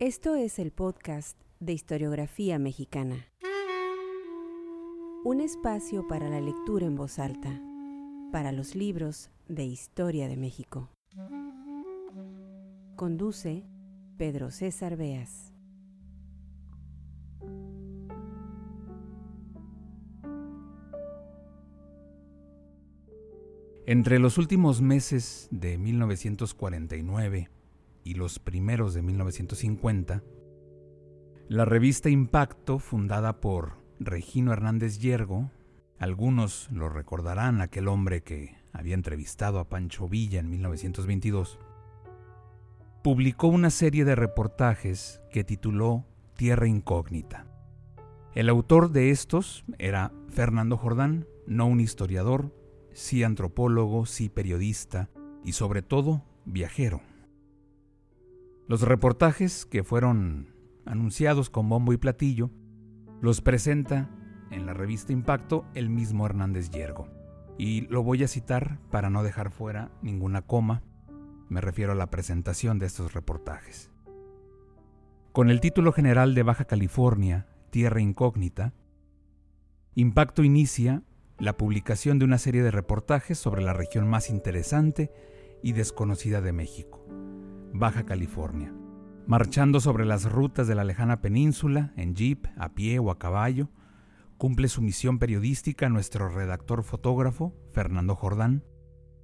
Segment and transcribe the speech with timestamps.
[0.00, 3.26] Esto es el podcast de historiografía mexicana.
[5.24, 7.60] Un espacio para la lectura en voz alta,
[8.30, 10.88] para los libros de historia de México.
[12.94, 13.64] Conduce
[14.16, 15.52] Pedro César Beas.
[23.84, 27.48] Entre los últimos meses de 1949
[28.08, 30.22] y los primeros de 1950,
[31.46, 35.50] la revista Impacto, fundada por Regino Hernández Yergo,
[35.98, 41.58] algunos lo recordarán, aquel hombre que había entrevistado a Pancho Villa en 1922,
[43.02, 47.46] publicó una serie de reportajes que tituló Tierra Incógnita.
[48.34, 52.54] El autor de estos era Fernando Jordán, no un historiador,
[52.94, 55.10] sí antropólogo, sí periodista
[55.44, 57.02] y sobre todo viajero.
[58.68, 60.54] Los reportajes que fueron
[60.84, 62.50] anunciados con bombo y platillo
[63.22, 64.10] los presenta
[64.50, 67.08] en la revista Impacto el mismo Hernández Yergo.
[67.56, 70.82] Y lo voy a citar para no dejar fuera ninguna coma,
[71.48, 73.90] me refiero a la presentación de estos reportajes.
[75.32, 78.74] Con el título general de Baja California, Tierra Incógnita,
[79.94, 81.02] Impacto inicia
[81.38, 85.10] la publicación de una serie de reportajes sobre la región más interesante
[85.62, 87.06] y desconocida de México,
[87.72, 88.72] Baja California,
[89.26, 93.68] marchando sobre las rutas de la lejana península, en jeep, a pie o a caballo,
[94.36, 98.64] cumple su misión periodística nuestro redactor fotógrafo, Fernando Jordán,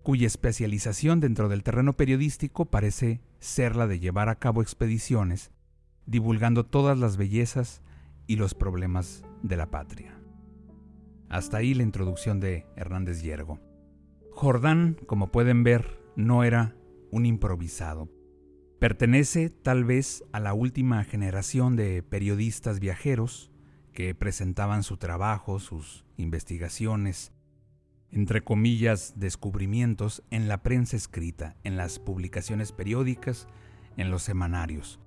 [0.03, 5.51] cuya especialización dentro del terreno periodístico parece ser la de llevar a cabo expediciones,
[6.05, 7.81] divulgando todas las bellezas
[8.27, 10.19] y los problemas de la patria.
[11.31, 13.59] Hasta ahí la introducción de Hernández Yergo.
[14.33, 16.77] Jordán, como pueden ver, no era
[17.11, 18.09] un improvisado.
[18.85, 23.51] Pertenece tal vez a la última generación de periodistas viajeros
[23.95, 27.33] que presentaban su trabajo, sus investigaciones,
[28.11, 33.49] entre comillas, descubrimientos en la prensa escrita, en las publicaciones periódicas,
[33.97, 35.01] en los semanarios.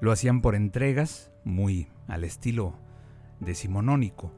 [0.00, 2.78] Lo hacían por entregas, muy al estilo
[3.40, 4.32] decimonónico.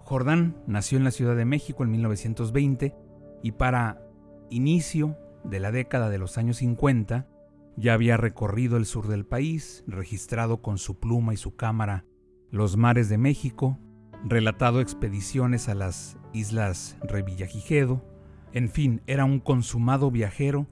[0.00, 2.94] Jordán nació en la Ciudad de México en 1920
[3.42, 4.06] y para
[4.50, 7.28] inicio de la década de los años 50
[7.76, 12.04] ya había recorrido el sur del país, registrado con su pluma y su cámara
[12.50, 13.78] los mares de México,
[14.24, 18.04] relatado expediciones a las islas Revillagigedo,
[18.52, 20.68] en fin, era un consumado viajero,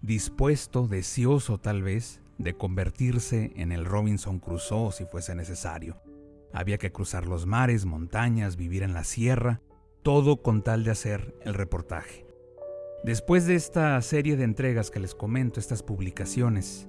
[0.00, 6.00] dispuesto, deseoso tal vez, de convertirse en el Robinson Crusoe si fuese necesario.
[6.54, 9.60] Había que cruzar los mares, montañas, vivir en la sierra,
[10.02, 12.25] todo con tal de hacer el reportaje.
[13.06, 16.88] Después de esta serie de entregas que les comento, estas publicaciones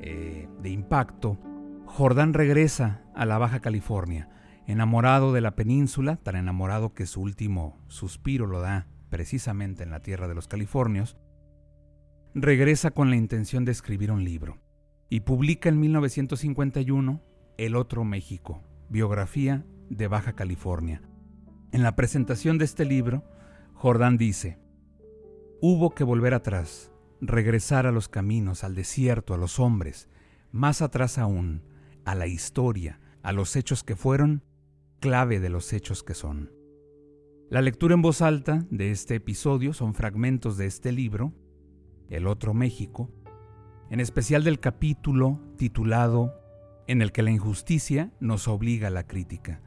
[0.00, 1.38] eh, de impacto,
[1.86, 4.28] Jordán regresa a la Baja California,
[4.66, 10.02] enamorado de la península, tan enamorado que su último suspiro lo da precisamente en la
[10.02, 11.16] tierra de los Californios,
[12.34, 14.58] regresa con la intención de escribir un libro
[15.08, 17.22] y publica en 1951
[17.58, 21.00] El Otro México, biografía de Baja California.
[21.70, 23.22] En la presentación de este libro,
[23.74, 24.63] Jordán dice,
[25.66, 26.92] Hubo que volver atrás,
[27.22, 30.10] regresar a los caminos, al desierto, a los hombres,
[30.52, 31.62] más atrás aún,
[32.04, 34.44] a la historia, a los hechos que fueron,
[35.00, 36.52] clave de los hechos que son.
[37.48, 41.32] La lectura en voz alta de este episodio son fragmentos de este libro,
[42.10, 43.10] El otro México,
[43.88, 46.34] en especial del capítulo titulado
[46.86, 49.62] En el que la injusticia nos obliga a la crítica.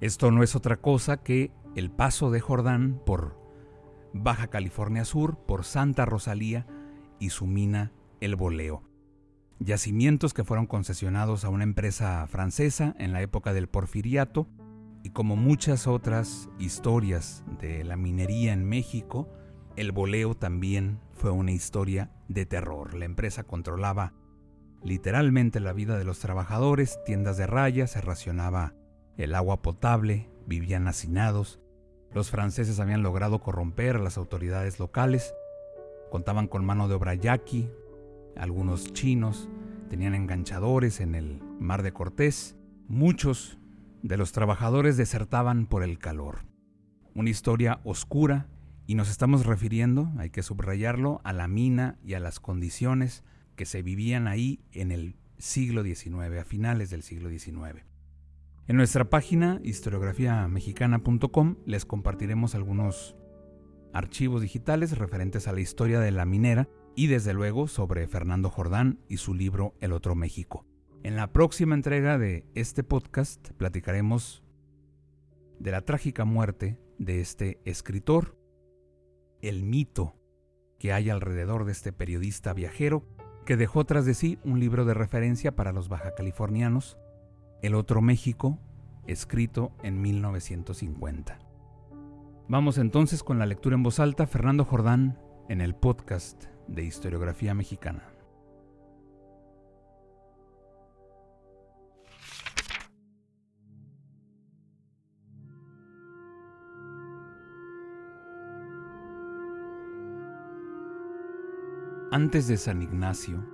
[0.00, 3.39] Esto no es otra cosa que el paso de Jordán por
[4.12, 6.66] Baja California Sur por Santa Rosalía
[7.18, 8.82] y su mina El Boleo.
[9.58, 14.48] Yacimientos que fueron concesionados a una empresa francesa en la época del porfiriato
[15.02, 19.28] y como muchas otras historias de la minería en México,
[19.76, 22.94] el boleo también fue una historia de terror.
[22.94, 24.14] La empresa controlaba
[24.82, 28.74] literalmente la vida de los trabajadores, tiendas de rayas, se racionaba
[29.16, 31.60] el agua potable, vivían hacinados,
[32.12, 35.34] los franceses habían logrado corromper a las autoridades locales,
[36.10, 37.70] contaban con mano de obra yaqui,
[38.36, 39.48] algunos chinos,
[39.88, 42.56] tenían enganchadores en el mar de Cortés,
[42.88, 43.58] muchos
[44.02, 46.40] de los trabajadores desertaban por el calor.
[47.14, 48.48] Una historia oscura
[48.86, 53.22] y nos estamos refiriendo, hay que subrayarlo, a la mina y a las condiciones
[53.54, 57.89] que se vivían ahí en el siglo XIX, a finales del siglo XIX.
[58.70, 63.16] En nuestra página historiografiamexicana.com les compartiremos algunos
[63.92, 69.00] archivos digitales referentes a la historia de la minera y desde luego sobre Fernando Jordán
[69.08, 70.66] y su libro El Otro México.
[71.02, 74.44] En la próxima entrega de este podcast platicaremos
[75.58, 78.38] de la trágica muerte de este escritor,
[79.42, 80.14] el mito
[80.78, 83.04] que hay alrededor de este periodista viajero
[83.44, 86.98] que dejó tras de sí un libro de referencia para los baja californianos,
[87.62, 88.58] El Otro México,
[89.06, 91.38] escrito en 1950.
[92.48, 95.18] Vamos entonces con la lectura en voz alta, Fernando Jordán,
[95.50, 98.02] en el podcast de Historiografía Mexicana.
[112.10, 113.44] Antes de San Ignacio,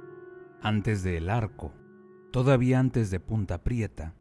[0.62, 1.74] antes de El Arco,
[2.36, 4.12] todavía antes de Punta Prieta,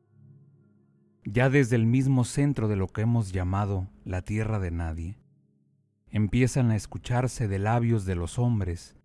[1.26, 5.20] ya desde el mismo centro de lo que hemos llamado la tierra de nadie,
[6.12, 8.96] empiezan a escucharse de labios de los hombres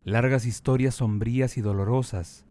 [0.00, 2.46] largas historias sombrías y dolorosas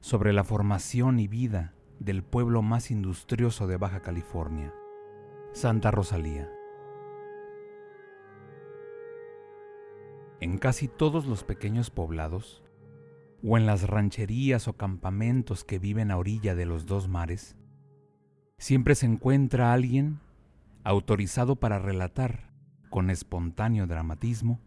[0.00, 4.72] sobre la formación y vida del pueblo más industrioso de Baja California,
[5.52, 6.48] Santa Rosalía.
[10.40, 12.62] en casi todos los pequeños poblados,
[13.42, 17.56] o en las rancherías o campamentos que viven a orilla de los dos mares,
[18.58, 20.20] siempre se encuentra alguien
[20.84, 22.50] autorizado para relatar,
[22.90, 24.60] con espontáneo dramatismo,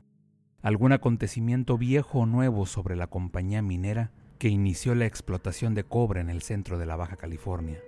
[0.62, 6.22] algún acontecimiento viejo o nuevo sobre la compañía minera que inició la explotación de cobre
[6.22, 7.81] en el centro de la Baja California.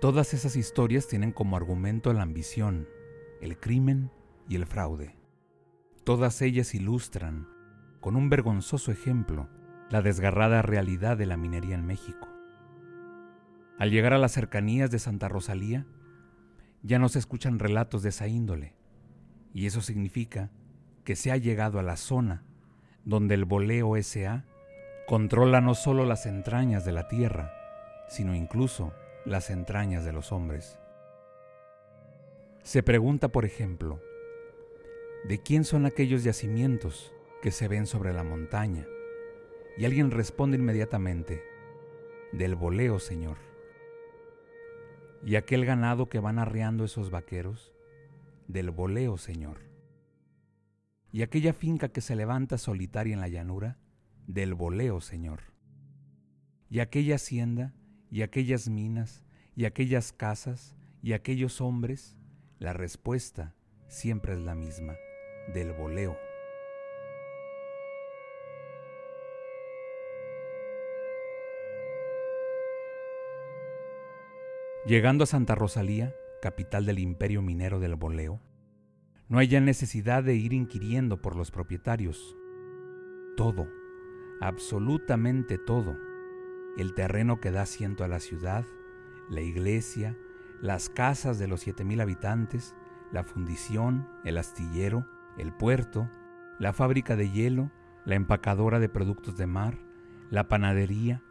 [0.00, 2.88] Todas esas historias tienen como argumento la ambición,
[3.40, 4.10] el crimen
[4.48, 5.16] y el fraude.
[6.04, 7.48] Todas ellas ilustran,
[8.06, 9.48] con un vergonzoso ejemplo,
[9.90, 12.28] la desgarrada realidad de la minería en México.
[13.80, 15.88] Al llegar a las cercanías de Santa Rosalía,
[16.84, 18.76] ya no se escuchan relatos de esa índole,
[19.52, 20.52] y eso significa
[21.02, 22.44] que se ha llegado a la zona
[23.04, 24.44] donde el boleo SA
[25.08, 27.50] controla no solo las entrañas de la tierra,
[28.06, 28.92] sino incluso
[29.24, 30.78] las entrañas de los hombres.
[32.62, 34.00] Se pregunta, por ejemplo,
[35.24, 37.12] ¿de quién son aquellos yacimientos
[37.42, 38.86] que se ven sobre la montaña?
[39.76, 41.42] Y alguien responde inmediatamente,
[42.32, 43.38] del voleo, Señor.
[45.24, 47.72] Y aquel ganado que van arreando esos vaqueros,
[48.48, 49.58] del voleo, Señor.
[51.12, 53.78] Y aquella finca que se levanta solitaria en la llanura,
[54.26, 55.40] del voleo, Señor.
[56.68, 57.74] Y aquella hacienda,
[58.10, 59.24] y aquellas minas,
[59.54, 62.16] y aquellas casas, y aquellos hombres,
[62.58, 63.54] la respuesta
[63.88, 64.94] siempre es la misma
[65.52, 66.25] del voleo.
[74.86, 78.40] Llegando a Santa Rosalía, capital del imperio minero del voleo,
[79.28, 82.36] no hay ya necesidad de ir inquiriendo por los propietarios.
[83.36, 83.66] Todo,
[84.40, 85.96] absolutamente todo,
[86.78, 88.64] el terreno que da asiento a la ciudad,
[89.28, 90.16] la iglesia,
[90.62, 92.76] las casas de los siete mil habitantes,
[93.10, 95.04] la fundición, el astillero,
[95.36, 96.08] el puerto,
[96.60, 97.72] la fábrica de hielo,
[98.04, 99.78] la empacadora de productos de mar,
[100.30, 101.24] la panadería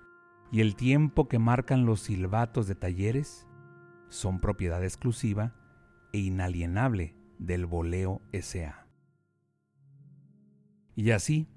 [0.55, 3.45] y el tiempo que marcan los silbatos de talleres
[4.07, 5.53] son propiedad exclusiva
[6.13, 8.87] e inalienable del Boleo SA.
[10.95, 11.49] Y así,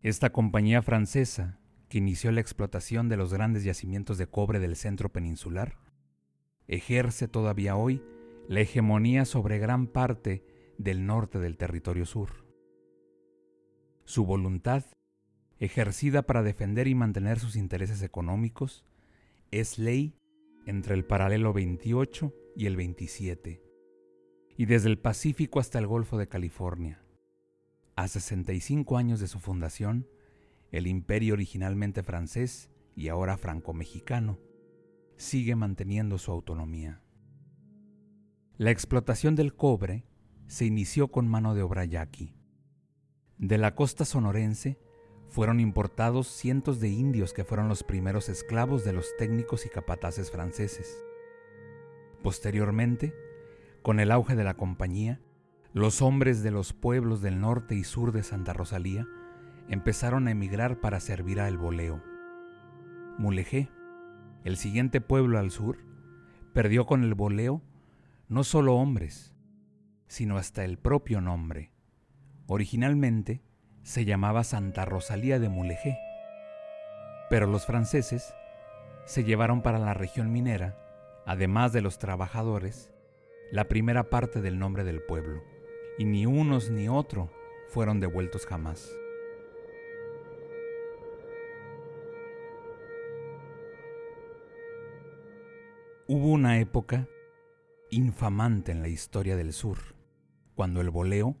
[0.00, 1.60] esta compañía francesa,
[1.90, 5.76] que inició la explotación de los grandes yacimientos de cobre del centro peninsular,
[6.66, 8.02] ejerce todavía hoy
[8.48, 10.46] la hegemonía sobre gran parte
[10.78, 12.46] del norte del territorio sur.
[14.06, 14.86] Su voluntad,
[15.60, 18.84] ejercida para defender y mantener sus intereses económicos,
[19.50, 20.16] es ley
[20.66, 23.62] entre el paralelo 28 y el 27,
[24.56, 27.02] y desde el Pacífico hasta el Golfo de California.
[27.94, 30.08] A 65 años de su fundación,
[30.72, 34.38] el imperio originalmente francés y ahora franco-mexicano
[35.16, 37.02] sigue manteniendo su autonomía.
[38.56, 40.06] La explotación del cobre
[40.46, 42.34] se inició con mano de obra yaqui.
[43.36, 44.78] De la costa sonorense
[45.30, 50.30] fueron importados cientos de indios que fueron los primeros esclavos de los técnicos y capataces
[50.30, 51.04] franceses.
[52.20, 53.14] Posteriormente,
[53.82, 55.20] con el auge de la compañía,
[55.72, 59.06] los hombres de los pueblos del norte y sur de Santa Rosalía
[59.68, 62.02] empezaron a emigrar para servir a el boleo.
[63.16, 63.70] Mulegé,
[64.42, 65.78] el siguiente pueblo al sur,
[66.52, 67.62] perdió con el boleo
[68.28, 69.36] no solo hombres,
[70.08, 71.72] sino hasta el propio nombre.
[72.48, 73.44] Originalmente
[73.82, 75.98] se llamaba Santa Rosalía de Mulegé,
[77.28, 78.34] pero los franceses
[79.04, 80.76] se llevaron para la región minera,
[81.26, 82.92] además de los trabajadores,
[83.50, 85.42] la primera parte del nombre del pueblo,
[85.98, 87.30] y ni unos ni otro
[87.68, 88.90] fueron devueltos jamás.
[96.06, 97.08] Hubo una época
[97.90, 99.78] infamante en la historia del sur,
[100.54, 101.36] cuando el voleo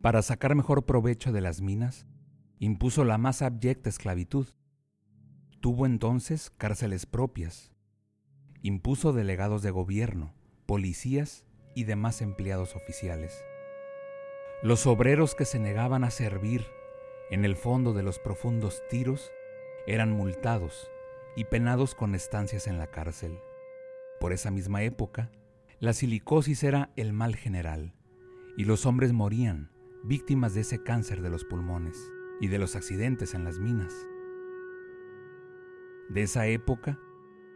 [0.00, 2.06] para sacar mejor provecho de las minas,
[2.58, 4.46] impuso la más abyecta esclavitud.
[5.60, 7.72] Tuvo entonces cárceles propias,
[8.62, 10.34] impuso delegados de gobierno,
[10.66, 13.44] policías y demás empleados oficiales.
[14.62, 16.66] Los obreros que se negaban a servir
[17.30, 19.30] en el fondo de los profundos tiros
[19.86, 20.90] eran multados
[21.36, 23.38] y penados con estancias en la cárcel.
[24.18, 25.30] Por esa misma época,
[25.78, 27.94] la silicosis era el mal general
[28.56, 29.70] y los hombres morían
[30.06, 34.06] víctimas de ese cáncer de los pulmones y de los accidentes en las minas.
[36.08, 37.00] De esa época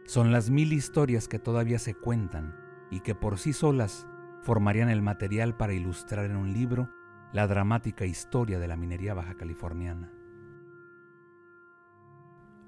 [0.05, 2.55] son las mil historias que todavía se cuentan
[2.89, 4.05] y que por sí solas
[4.41, 6.89] formarían el material para ilustrar en un libro
[7.31, 10.11] la dramática historia de la minería baja californiana.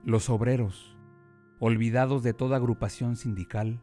[0.06, 0.98] Los obreros,
[1.60, 3.82] olvidados de toda agrupación sindical,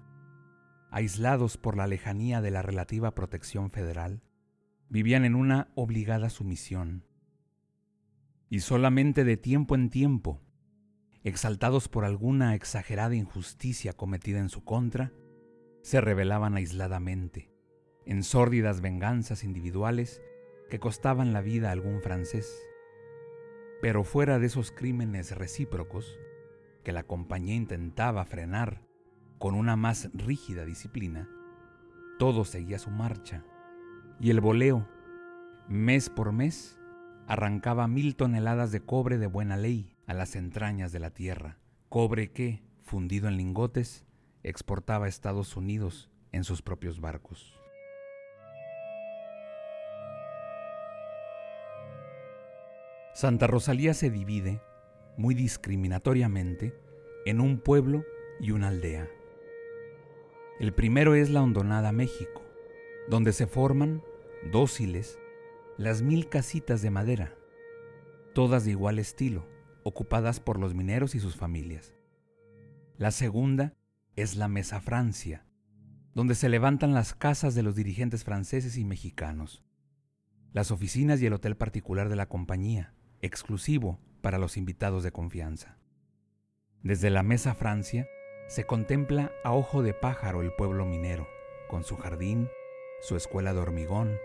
[0.91, 4.23] aislados por la lejanía de la relativa protección federal,
[4.91, 7.07] vivían en una obligada sumisión.
[8.51, 10.43] Y solamente de tiempo en tiempo,
[11.23, 15.13] exaltados por alguna exagerada injusticia cometida en su contra,
[15.83, 17.53] se rebelaban aisladamente,
[18.05, 20.21] en sórdidas venganzas individuales
[20.69, 22.53] que costaban la vida a algún francés.
[23.81, 26.19] Pero fuera de esos crímenes recíprocos,
[26.83, 28.83] que la compañía intentaba frenar
[29.39, 31.29] con una más rígida disciplina,
[32.19, 33.45] todo seguía su marcha,
[34.21, 34.87] y el boleo,
[35.67, 36.79] mes por mes,
[37.27, 41.59] arrancaba mil toneladas de cobre de buena ley a las entrañas de la tierra,
[41.89, 44.05] cobre que, fundido en lingotes,
[44.43, 47.55] exportaba a Estados Unidos en sus propios barcos.
[53.15, 54.61] Santa Rosalía se divide,
[55.17, 56.75] muy discriminatoriamente,
[57.25, 58.05] en un pueblo
[58.39, 59.09] y una aldea.
[60.59, 62.43] El primero es la Hondonada México,
[63.09, 64.03] donde se forman,
[64.51, 65.19] dóciles,
[65.77, 67.35] las mil casitas de madera,
[68.35, 69.47] todas de igual estilo,
[69.85, 71.95] ocupadas por los mineros y sus familias.
[72.97, 73.75] La segunda
[74.17, 75.47] es la Mesa Francia,
[76.15, 79.63] donde se levantan las casas de los dirigentes franceses y mexicanos,
[80.53, 85.79] las oficinas y el hotel particular de la compañía, exclusivo para los invitados de confianza.
[86.83, 88.07] Desde la Mesa Francia
[88.49, 91.29] se contempla a ojo de pájaro el pueblo minero,
[91.69, 92.49] con su jardín,
[93.01, 94.17] su escuela de hormigón,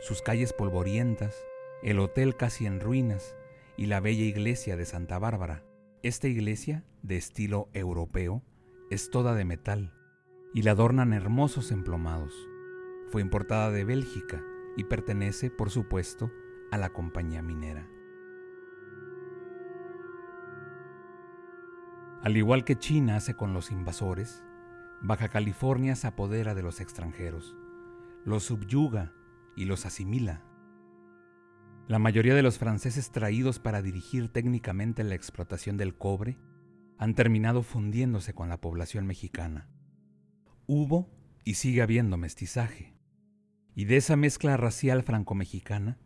[0.00, 1.36] sus calles polvorientas,
[1.82, 3.36] el hotel casi en ruinas
[3.76, 5.64] y la bella iglesia de Santa Bárbara.
[6.02, 8.42] Esta iglesia, de estilo europeo,
[8.90, 9.92] es toda de metal
[10.54, 12.32] y la adornan hermosos emplomados.
[13.10, 14.42] Fue importada de Bélgica
[14.76, 16.30] y pertenece, por supuesto,
[16.70, 17.88] a la compañía minera.
[22.22, 24.42] Al igual que China hace con los invasores,
[25.00, 27.56] Baja California se apodera de los extranjeros,
[28.24, 29.12] los subyuga
[29.58, 30.44] y los asimila.
[31.88, 36.38] La mayoría de los franceses traídos para dirigir técnicamente la explotación del cobre
[36.96, 39.68] han terminado fundiéndose con la población mexicana.
[40.66, 41.10] Hubo
[41.44, 42.94] y sigue habiendo mestizaje,
[43.74, 45.98] y de esa mezcla racial franco-mexicana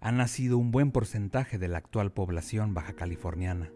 [0.00, 3.72] ha nacido un buen porcentaje de la actual población baja californiana,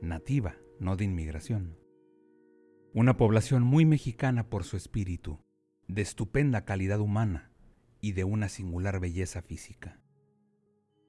[0.00, 1.76] nativa no de inmigración.
[2.92, 5.40] Una población muy mexicana por su espíritu,
[5.88, 7.53] de estupenda calidad humana
[8.04, 9.98] y de una singular belleza física.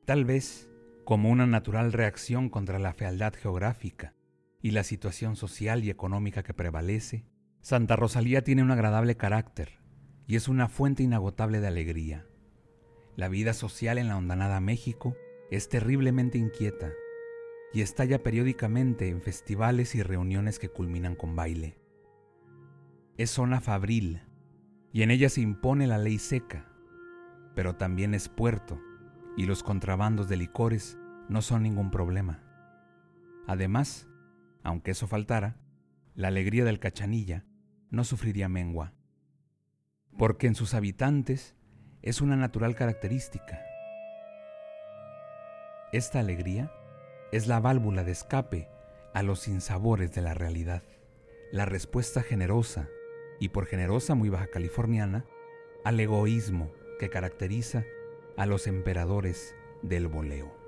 [0.06, 0.70] Tal vez
[1.04, 4.14] como una natural reacción contra la fealdad geográfica
[4.62, 7.25] y la situación social y económica que prevalece,
[7.60, 9.82] Santa Rosalía tiene un agradable carácter
[10.25, 12.28] y es una fuente inagotable de alegría.
[13.18, 15.18] La vida social en la hondanada México
[15.52, 16.94] es terriblemente inquieta
[17.74, 21.78] y estalla periódicamente en festivales y reuniones que culminan con baile.
[23.18, 24.22] Es zona fabril
[24.94, 26.72] y en ella se impone la ley seca,
[27.56, 28.80] pero también es puerto
[29.38, 30.98] y los contrabandos de licores
[31.30, 32.44] no son ningún problema.
[33.48, 34.08] Además,
[34.64, 35.58] aunque eso faltara,
[36.14, 37.46] la alegría del cachanilla
[37.90, 38.94] no sufriría mengua,
[40.18, 41.56] porque en sus habitantes
[42.02, 43.62] es una natural característica.
[45.92, 46.72] Esta alegría
[47.32, 48.70] es la válvula de escape
[49.14, 50.84] a los sinsabores de la realidad,
[51.52, 52.90] la respuesta generosa,
[53.40, 55.26] y por generosa muy baja californiana,
[55.84, 57.86] al egoísmo que caracteriza
[58.38, 60.65] a los emperadores del boleo.